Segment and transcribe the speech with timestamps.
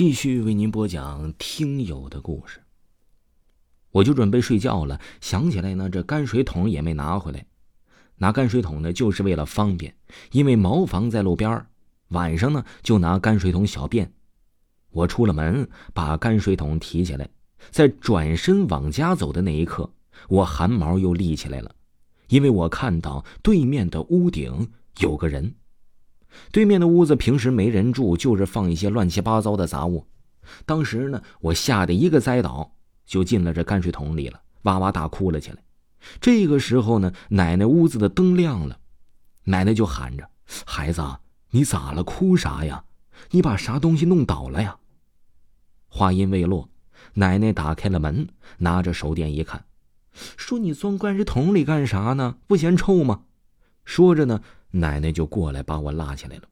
[0.00, 2.62] 继续为您播讲听友的故事。
[3.90, 7.44] 我就准备睡觉了，想起来呢，这泔水桶也没拿回来。
[8.16, 9.94] 拿泔水桶呢，就是为了方便，
[10.32, 11.66] 因为茅房在路边
[12.08, 14.10] 晚上呢就拿泔水桶小便。
[14.90, 17.28] 我出了门，把泔水桶提起来，
[17.70, 19.92] 在转身往家走的那一刻，
[20.30, 21.74] 我汗毛又立起来了，
[22.28, 24.70] 因为我看到对面的屋顶
[25.00, 25.56] 有个人。
[26.52, 30.06] 对面的屋子平时没人住，就是放一些乱七八糟的杂物。
[30.66, 32.72] 当时呢，我吓得一个栽倒，
[33.06, 35.58] 就进了这泔水桶里了，哇哇大哭了起来。
[36.20, 38.78] 这个时候呢，奶奶屋子的灯亮了，
[39.44, 40.28] 奶奶就喊着
[40.64, 41.02] ：“孩子，
[41.50, 42.02] 你咋了？
[42.02, 42.84] 哭啥呀？
[43.30, 44.78] 你把啥东西弄倒了呀？”
[45.88, 46.68] 话音未落，
[47.14, 49.66] 奶奶打开了门，拿着手电一看，
[50.36, 52.36] 说：“你钻泔水桶里干啥呢？
[52.46, 53.22] 不嫌臭吗？”
[53.84, 54.40] 说着呢。
[54.70, 56.42] 奶奶就过来把我拉起来了，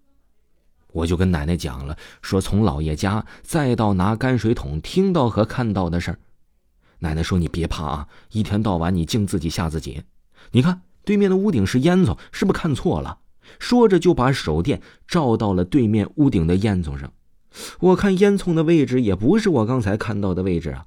[0.93, 6.19] 我就跟奶奶讲了，说从老爷家再到拿泔水桶听到和看到的事儿。
[7.01, 10.03] 奶奶说：“你别怕啊，一天到晚你净自己吓自己。
[10.51, 13.21] 你看对面的屋顶是烟囱，是不是看错了？”
[13.59, 17.13] 说着就把手电照到了对面屋顶的烟囱上。
[17.81, 20.87] 我看烟囱的位置也不是我刚才看到的位置啊。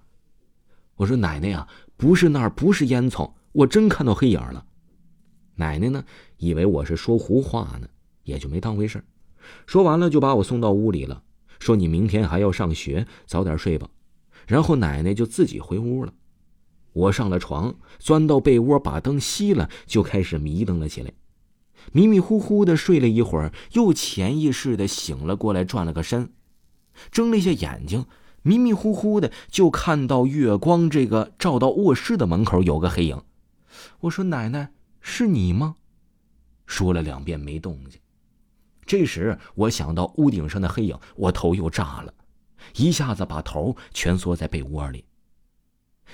[0.98, 4.66] 我说：“奶奶呀，不是那儿，不是烟囱，我真看到黑影了。”
[5.62, 6.04] 奶奶呢，
[6.38, 7.88] 以为我是说胡话呢，
[8.24, 9.04] 也就没当回事
[9.68, 11.22] 说完了，就把我送到屋里了，
[11.60, 13.88] 说：“你明天还要上学，早点睡吧。”
[14.48, 16.12] 然后奶奶就自己回屋了。
[16.94, 21.14] 我上了床，钻到被窝，把灯熄了，就开始迷瞪了起来。
[21.92, 26.32] 迷迷糊糊的睡了一会儿，又潜意识的醒了过来，转了个身，
[27.12, 28.08] 睁了一下眼睛，
[28.42, 33.22] 迷迷糊糊的就看到月光这个照到卧室的门口有个黑影。
[34.02, 34.72] 我说：“奶奶。”
[35.02, 35.76] 是你吗？
[36.66, 38.00] 说了两遍没动静。
[38.86, 42.14] 这时我想到屋顶上的黑影，我头又炸了，
[42.76, 45.06] 一下子把头蜷缩在被窝里，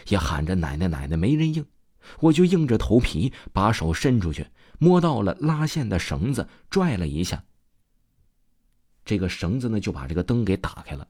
[0.08, 1.66] 也喊着奶奶奶奶，没人应，
[2.20, 4.48] 我就硬着头皮把手伸出去，
[4.80, 7.44] 摸到了拉线的绳子，拽了一下，
[9.06, 11.08] 这个绳子呢就把这个灯给打开了。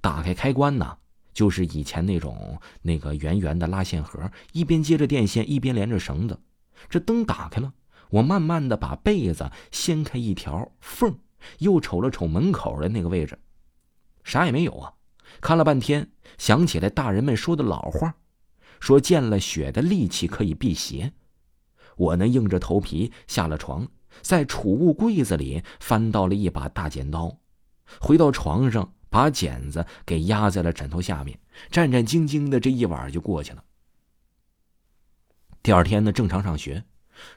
[0.00, 0.98] 打开开关呢，
[1.32, 6.38] 就是以前那种那个圆圆的拉线盒，一边接着电线，一边连着绳子。
[6.88, 7.72] 这灯打开了，
[8.10, 11.18] 我慢慢的把被子掀开一条缝，
[11.58, 13.38] 又瞅了瞅门口的那个位置，
[14.24, 14.94] 啥也没有啊。
[15.40, 18.14] 看了半天，想起来大人们说的老话，
[18.80, 21.12] 说见了血的利器可以辟邪。
[21.96, 23.86] 我呢硬着头皮下了床，
[24.22, 27.38] 在储物柜子里翻到了一把大剪刀，
[28.00, 31.38] 回到床上把剪子给压在了枕头下面，
[31.70, 33.62] 战战兢兢的这一晚就过去了。
[35.62, 36.82] 第二天呢，正常上学。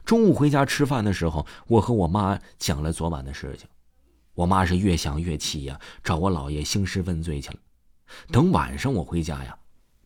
[0.04, 3.68] 中午回家吃饭的时候，我和我妈讲了昨晚的事情。
[4.32, 7.56] 我妈是越想越气呀，找我姥爷兴师问罪去了。
[8.28, 9.56] 等晚上我回家呀，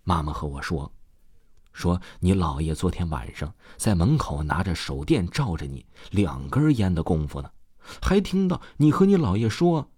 [0.03, 0.93] 妈妈和我说
[1.73, 7.51] ：“说你姥爷昨天晚上在门口拿着手电照着你，两根烟的功夫呢，
[8.03, 9.93] 还听到你和你姥爷说：‘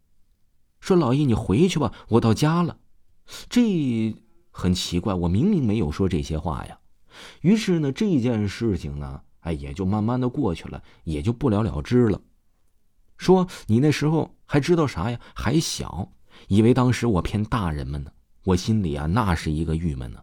[0.79, 2.77] 说姥爷你回去吧，我到家了。’
[3.49, 4.15] 这
[4.51, 6.77] 很奇怪，我明明没有说这些话呀。”
[7.41, 12.21] 于是呢，这件事情呢，哎，也就慢慢的过去了，也就不了了之了。
[13.17, 15.21] 说你那时候还知道啥呀？
[15.35, 16.13] 还小，
[16.49, 18.11] 以为当时我骗大人们呢。
[18.45, 20.23] 我心里啊，那是一个郁闷呢。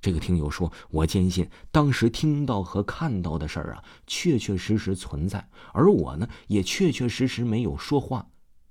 [0.00, 8.26] 这个听友说，我坚信当时听到和看到的事儿啊，确确实实存在，而我呢，也确确实实没有说话，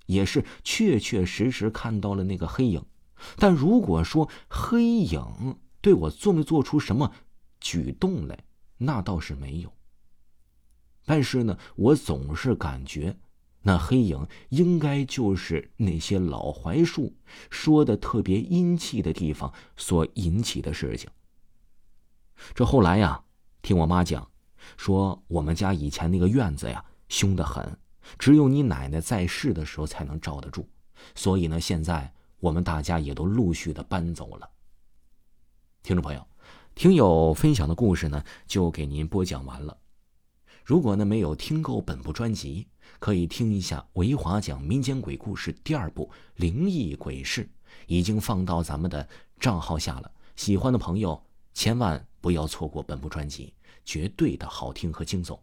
[0.08, 2.84] 也是确确实实看到了那个黑影。
[3.38, 7.12] 但如果说黑影，对我做没做出什么
[7.60, 8.44] 举动来，
[8.76, 9.72] 那倒是没有。
[11.06, 13.16] 但是呢，我总是感觉
[13.62, 17.16] 那黑影应该就是那些老槐树
[17.52, 21.08] 说的特别阴气的地方所引起的事情。
[22.56, 23.24] 这后来呀，
[23.62, 24.28] 听我妈讲，
[24.78, 27.78] 说我们家以前那个院子呀凶得很，
[28.18, 30.68] 只有你奶奶在世的时候才能罩得住，
[31.14, 34.50] 所以呢，现在我们大家也都陆续的搬走了。
[35.86, 36.28] 听众朋友，
[36.74, 39.78] 听友分享的故事呢，就给您播讲完了。
[40.64, 42.68] 如果呢没有听够本部专辑，
[42.98, 47.44] 可以听一下维华讲民间鬼故事第二部《灵异鬼事》，
[47.86, 49.08] 已经放到咱们的
[49.40, 50.12] 账号下了。
[50.36, 51.24] 喜欢的朋友
[51.54, 53.54] 千万不要错过本部专辑，
[53.86, 55.38] 绝对的好听和惊悚。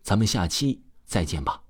[0.00, 1.63] 咱们下期再见吧。